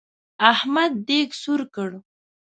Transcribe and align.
احمد 0.51 0.91
دېګ 1.07 1.29
سور 1.41 1.61
کړ. 1.75 1.89